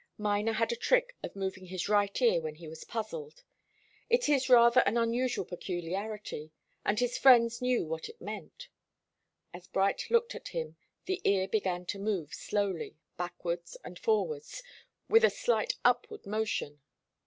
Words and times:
Miner 0.17 0.53
had 0.53 0.71
a 0.71 0.75
trick 0.75 1.15
of 1.21 1.35
moving 1.35 1.67
his 1.67 1.87
right 1.87 2.19
ear 2.23 2.41
when 2.41 2.55
he 2.55 2.67
was 2.67 2.83
puzzled. 2.85 3.43
It 4.09 4.27
is 4.27 4.49
rather 4.49 4.79
an 4.87 4.97
unusual 4.97 5.45
peculiarity, 5.45 6.51
and 6.83 6.99
his 6.99 7.19
friends 7.19 7.61
knew 7.61 7.85
what 7.85 8.09
it 8.09 8.19
meant. 8.19 8.67
As 9.53 9.67
Bright 9.67 10.09
looked 10.09 10.33
at 10.33 10.47
him 10.47 10.75
the 11.05 11.21
ear 11.23 11.47
began 11.47 11.85
to 11.85 11.99
move 11.99 12.33
slowly, 12.33 12.97
backwards 13.15 13.77
and 13.85 13.99
forwards, 13.99 14.63
with 15.07 15.23
a 15.23 15.29
slight 15.29 15.75
upward 15.85 16.25
motion. 16.25 16.81